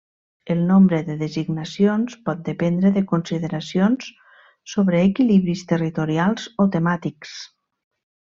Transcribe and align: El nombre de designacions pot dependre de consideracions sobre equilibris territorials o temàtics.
El 0.53 0.61
nombre 0.67 0.99
de 1.09 1.17
designacions 1.17 2.15
pot 2.29 2.39
dependre 2.47 2.91
de 2.95 3.03
consideracions 3.11 4.09
sobre 4.73 5.03
equilibris 5.09 5.63
territorials 5.75 6.49
o 6.65 6.69
temàtics. 6.79 7.37